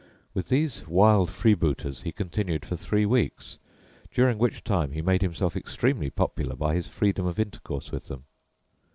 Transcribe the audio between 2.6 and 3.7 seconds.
for three weeks,